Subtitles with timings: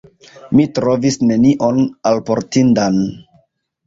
[0.59, 1.77] Mi trovis nenion
[2.13, 2.99] alportindan.